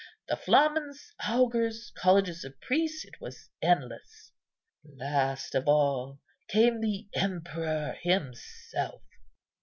The 0.29 0.35
flamens, 0.35 1.13
augurs, 1.29 1.91
colleges 1.95 2.43
of 2.43 2.59
priests, 2.59 3.05
it 3.05 3.21
was 3.21 3.51
endless. 3.61 4.31
Last 4.83 5.53
of 5.53 5.67
all 5.67 6.17
came 6.49 6.81
the 6.81 7.07
emperor 7.13 7.95
himself." 8.01 9.03